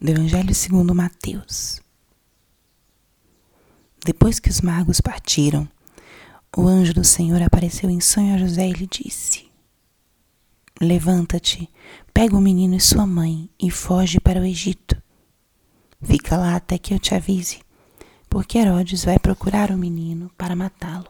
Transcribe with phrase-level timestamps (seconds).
[0.00, 1.82] do Evangelho segundo Mateus.
[4.02, 5.68] Depois que os magos partiram,
[6.56, 9.50] o anjo do Senhor apareceu em sonho a José e lhe disse:
[10.80, 11.68] Levanta-te,
[12.14, 14.96] pega o menino e sua mãe e foge para o Egito.
[16.02, 17.60] Fica lá até que eu te avise,
[18.26, 21.08] porque Herodes vai procurar o menino para matá-lo.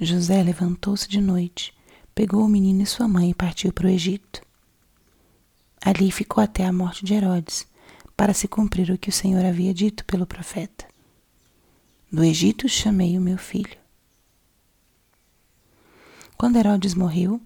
[0.00, 1.74] José levantou-se de noite,
[2.14, 4.40] pegou o menino e sua mãe e partiu para o Egito.
[5.84, 7.66] Ali ficou até a morte de Herodes,
[8.16, 10.86] para se cumprir o que o Senhor havia dito pelo profeta.
[12.10, 13.76] Do Egito chamei o meu filho.
[16.38, 17.38] Quando Herodes morreu,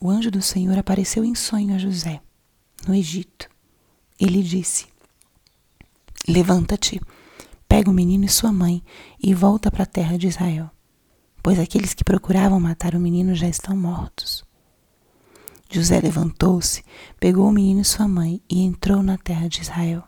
[0.00, 2.20] o anjo do Senhor apareceu em sonho a José,
[2.84, 3.48] no Egito.
[4.18, 4.86] Ele disse:
[6.26, 7.00] Levanta-te,
[7.68, 8.82] pega o menino e sua mãe
[9.22, 10.68] e volta para a terra de Israel,
[11.40, 14.47] pois aqueles que procuravam matar o menino já estão mortos.
[15.70, 16.82] José levantou-se,
[17.20, 20.02] pegou o menino e sua mãe e entrou na terra de Israel.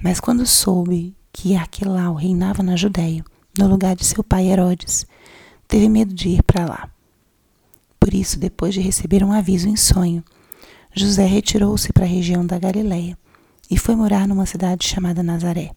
[0.00, 3.24] Mas quando soube que Arquelau reinava na Judéia,
[3.58, 5.06] no lugar de seu pai Herodes,
[5.66, 6.90] teve medo de ir para lá.
[7.98, 10.22] Por isso, depois de receber um aviso em sonho,
[10.92, 13.18] José retirou-se para a região da Galiléia
[13.68, 15.72] e foi morar numa cidade chamada Nazaré.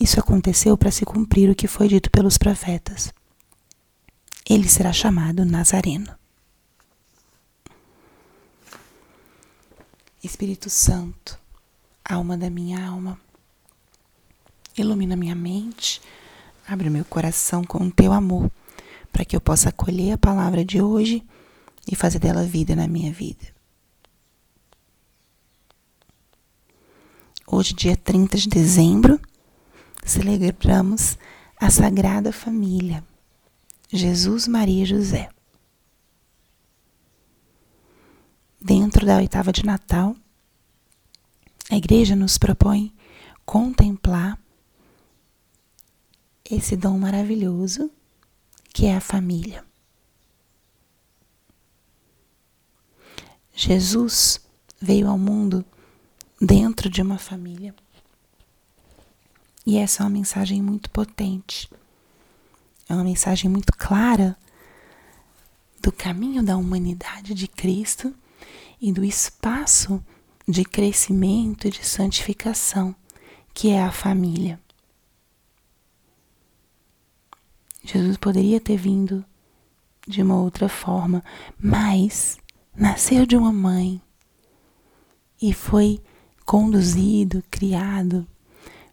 [0.00, 3.12] Isso aconteceu para se cumprir o que foi dito pelos profetas.
[4.48, 6.23] Ele será chamado Nazareno.
[10.26, 11.38] Espírito Santo,
[12.02, 13.20] alma da minha alma,
[14.74, 16.00] ilumina minha mente,
[16.66, 18.50] abre meu coração com o teu amor,
[19.12, 21.22] para que eu possa acolher a palavra de hoje
[21.86, 23.52] e fazer dela vida na minha vida.
[27.46, 29.20] Hoje, dia 30 de dezembro,
[30.02, 31.18] celebramos
[31.60, 33.04] a Sagrada Família,
[33.92, 35.33] Jesus, Maria e José.
[38.66, 40.16] Dentro da oitava de Natal,
[41.70, 42.94] a igreja nos propõe
[43.44, 44.40] contemplar
[46.50, 47.90] esse dom maravilhoso
[48.72, 49.62] que é a família.
[53.52, 54.40] Jesus
[54.80, 55.62] veio ao mundo
[56.40, 57.74] dentro de uma família.
[59.66, 61.70] E essa é uma mensagem muito potente.
[62.88, 64.34] É uma mensagem muito clara
[65.82, 68.14] do caminho da humanidade de Cristo
[68.84, 70.04] e do espaço
[70.46, 72.94] de crescimento e de santificação
[73.54, 74.60] que é a família.
[77.82, 79.24] Jesus poderia ter vindo
[80.06, 81.24] de uma outra forma,
[81.58, 82.36] mas
[82.76, 84.02] nasceu de uma mãe
[85.40, 86.02] e foi
[86.44, 88.26] conduzido, criado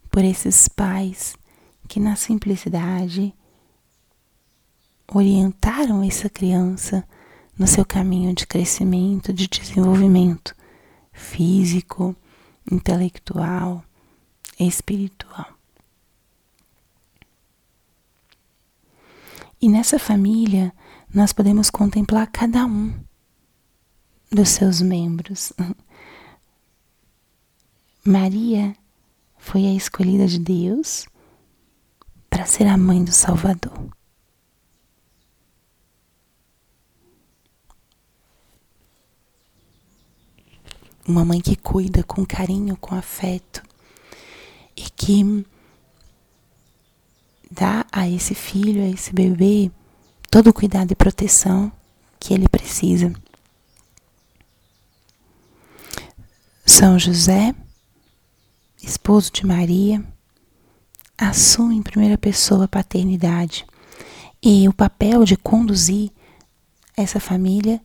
[0.10, 1.36] por esses pais
[1.90, 3.36] que na simplicidade
[5.06, 7.06] orientaram essa criança
[7.62, 10.56] no seu caminho de crescimento, de desenvolvimento
[11.14, 12.16] físico,
[12.72, 13.86] intelectual,
[14.60, 15.46] espiritual.
[19.62, 20.74] E nessa família,
[21.14, 22.92] nós podemos contemplar cada um
[24.32, 25.54] dos seus membros.
[28.04, 28.76] Maria
[29.38, 31.06] foi a escolhida de Deus
[32.28, 34.01] para ser a mãe do Salvador.
[41.08, 43.64] Uma mãe que cuida com carinho, com afeto
[44.76, 45.46] e que
[47.50, 49.72] dá a esse filho, a esse bebê,
[50.30, 51.72] todo o cuidado e proteção
[52.20, 53.12] que ele precisa.
[56.66, 57.54] São José,
[58.82, 60.04] esposo de Maria,
[61.18, 63.66] assume em primeira pessoa a paternidade
[64.42, 66.12] e o papel de conduzir
[66.96, 67.82] essa família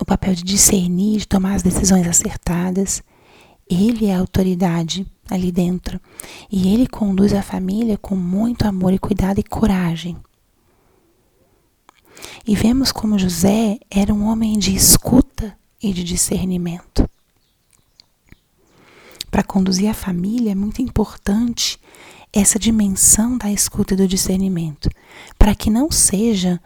[0.00, 3.02] o papel de discernir, de tomar as decisões acertadas.
[3.68, 6.00] Ele é a autoridade ali dentro
[6.50, 10.16] e ele conduz a família com muito amor e cuidado e coragem.
[12.46, 17.08] E vemos como José era um homem de escuta e de discernimento.
[19.30, 21.78] Para conduzir a família é muito importante
[22.32, 24.88] essa dimensão da escuta e do discernimento,
[25.38, 26.60] para que não seja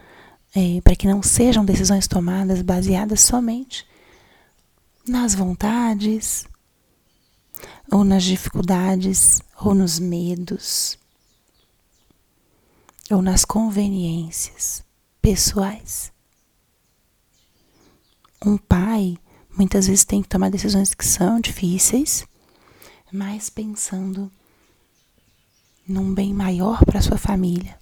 [0.54, 3.86] é, para que não sejam decisões tomadas baseadas somente
[5.06, 6.46] nas vontades,
[7.90, 10.98] ou nas dificuldades, ou nos medos,
[13.10, 14.84] ou nas conveniências
[15.20, 16.12] pessoais.
[18.44, 19.16] Um pai
[19.56, 22.24] muitas vezes tem que tomar decisões que são difíceis,
[23.10, 24.30] mas pensando
[25.86, 27.81] num bem maior para sua família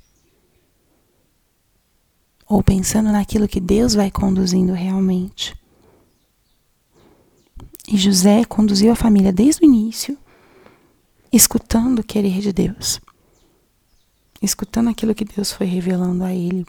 [2.50, 5.56] ou pensando naquilo que Deus vai conduzindo realmente.
[7.86, 10.18] E José conduziu a família desde o início,
[11.32, 13.00] escutando o querer de Deus,
[14.42, 16.66] escutando aquilo que Deus foi revelando a ele.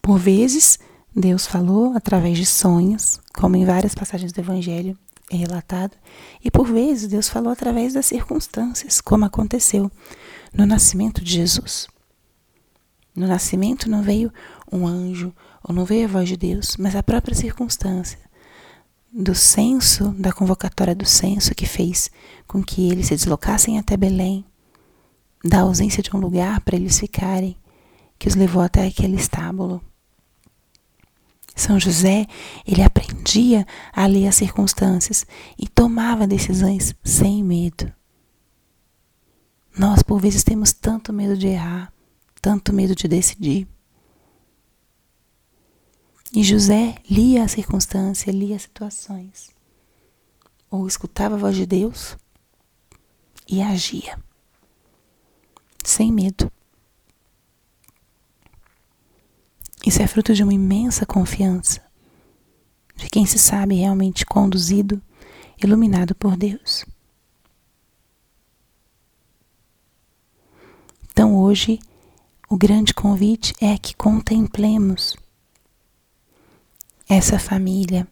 [0.00, 0.78] Por vezes,
[1.14, 4.96] Deus falou através de sonhos, como em várias passagens do Evangelho
[5.28, 5.96] é relatado,
[6.42, 9.90] e por vezes Deus falou através das circunstâncias, como aconteceu
[10.54, 11.88] no nascimento de Jesus.
[13.18, 14.32] No nascimento não veio
[14.70, 18.16] um anjo ou não veio a voz de Deus, mas a própria circunstância
[19.12, 22.12] do censo, da convocatória do censo que fez
[22.46, 24.44] com que eles se deslocassem até Belém,
[25.44, 27.56] da ausência de um lugar para eles ficarem,
[28.20, 29.82] que os levou até aquele estábulo.
[31.56, 32.24] São José,
[32.64, 35.26] ele aprendia a ler as circunstâncias
[35.58, 37.92] e tomava decisões sem medo.
[39.76, 41.92] Nós, por vezes, temos tanto medo de errar,
[42.48, 43.68] tanto medo de decidir.
[46.32, 49.50] E José lia a circunstância, lia as situações,
[50.70, 52.16] ou escutava a voz de Deus
[53.46, 54.18] e agia,
[55.84, 56.50] sem medo.
[59.86, 61.86] Isso é fruto de uma imensa confiança,
[62.96, 65.02] de quem se sabe realmente conduzido,
[65.62, 66.86] iluminado por Deus.
[71.10, 71.78] Então hoje,
[72.48, 75.14] o grande convite é que contemplemos
[77.06, 78.08] essa família,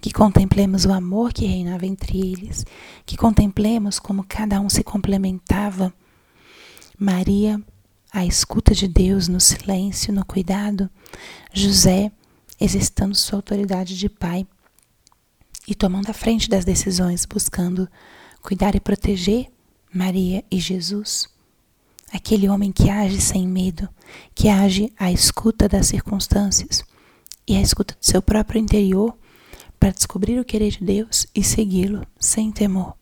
[0.00, 2.64] que contemplemos o amor que reinava entre eles,
[3.04, 5.92] que contemplemos como cada um se complementava.
[6.98, 7.60] Maria,
[8.10, 10.88] a escuta de Deus no silêncio, no cuidado,
[11.52, 12.10] José,
[12.58, 14.46] exercitando sua autoridade de pai
[15.68, 17.88] e tomando a frente das decisões, buscando
[18.40, 19.48] cuidar e proteger
[19.92, 21.35] Maria e Jesus.
[22.12, 23.88] Aquele homem que age sem medo,
[24.34, 26.84] que age à escuta das circunstâncias
[27.46, 29.16] e à escuta do seu próprio interior
[29.78, 32.94] para descobrir o querer de Deus e segui-lo sem temor.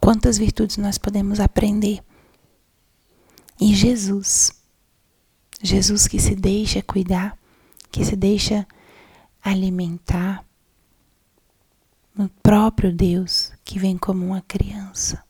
[0.00, 2.02] Quantas virtudes nós podemos aprender
[3.60, 4.52] em Jesus.
[5.62, 7.36] Jesus que se deixa cuidar,
[7.90, 8.66] que se deixa
[9.42, 10.44] alimentar,
[12.14, 15.25] no próprio Deus que vem como uma criança.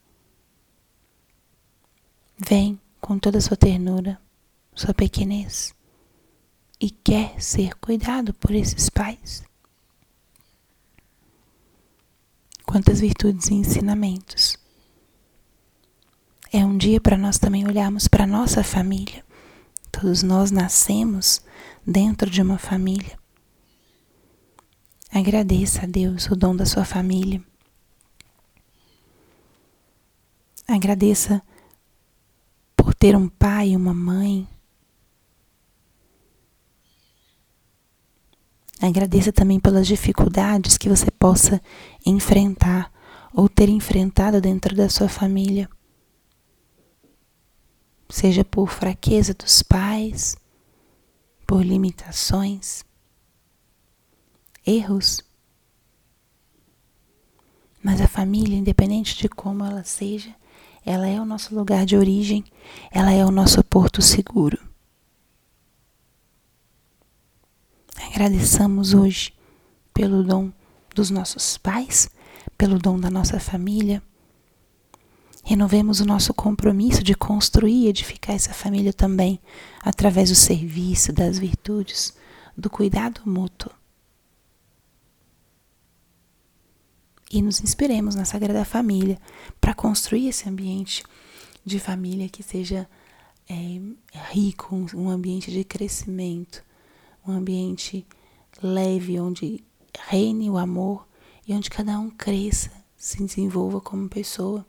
[2.39, 4.21] Vem com toda a sua ternura,
[4.75, 5.75] sua pequenez
[6.79, 9.43] e quer ser cuidado por esses pais.
[12.67, 14.59] Quantas virtudes e ensinamentos.
[16.53, 19.25] É um dia para nós também olharmos para nossa família.
[19.91, 21.41] Todos nós nascemos
[21.87, 23.19] dentro de uma família.
[25.11, 27.43] Agradeça a Deus o dom da sua família.
[30.69, 31.43] Agradeça
[32.99, 34.49] ter um pai e uma mãe
[38.81, 41.61] Agradeça também pelas dificuldades que você possa
[42.05, 42.93] enfrentar
[43.33, 45.69] ou ter enfrentado dentro da sua família.
[48.09, 50.37] Seja por fraqueza dos pais,
[51.47, 52.85] por limitações,
[54.65, 55.23] erros.
[57.83, 60.35] Mas a família, independente de como ela seja,
[60.87, 62.45] ela é o nosso lugar de origem,
[62.93, 64.57] ela é o nosso porto seguro.
[68.15, 69.35] Agradeçamos hoje
[69.93, 70.53] pelo dom
[70.95, 72.09] dos nossos pais,
[72.57, 74.01] pelo dom da nossa família.
[75.43, 79.41] Renovemos o nosso compromisso de construir e edificar essa família também,
[79.83, 82.17] através do serviço, das virtudes,
[82.57, 83.73] do cuidado mútuo.
[87.31, 89.21] E nos inspiremos na Sagrada Família
[89.61, 91.03] para construir esse ambiente
[91.65, 92.89] de família que seja
[93.49, 93.81] é,
[94.31, 96.63] rico, um ambiente de crescimento,
[97.27, 98.07] um ambiente
[98.63, 99.65] leve onde
[100.09, 101.07] reine o amor
[101.47, 104.67] e onde cada um cresça, se desenvolva como pessoa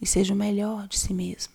[0.00, 1.52] e seja o melhor de si mesmo.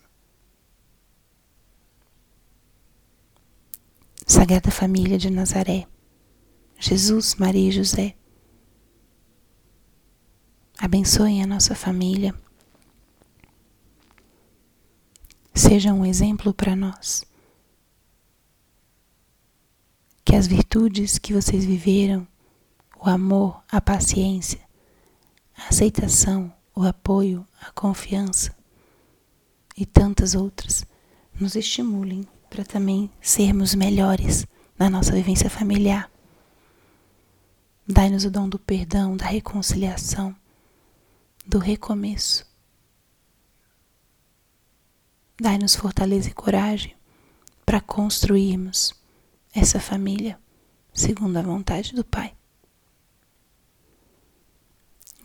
[4.26, 5.86] Sagrada Família de Nazaré,
[6.78, 8.16] Jesus, Maria e José,
[10.78, 12.34] abençoem a nossa família,
[15.54, 17.24] seja um exemplo para nós
[20.24, 22.26] que as virtudes que vocês viveram,
[22.98, 24.60] o amor, a paciência,
[25.56, 28.54] a aceitação, o apoio, a confiança
[29.76, 30.84] e tantas outras,
[31.38, 34.46] nos estimulem para também sermos melhores
[34.78, 36.10] na nossa vivência familiar.
[37.86, 40.34] Dai-nos o dom do perdão, da reconciliação,
[41.46, 42.46] do recomeço.
[45.40, 46.96] Dai-nos fortaleza e coragem
[47.66, 48.94] para construirmos
[49.54, 50.38] essa família
[50.92, 52.34] segundo a vontade do Pai.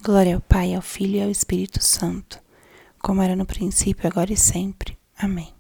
[0.01, 2.41] Glória ao Pai, ao Filho e ao Espírito Santo,
[2.99, 4.97] como era no princípio, agora e sempre.
[5.17, 5.58] Amém.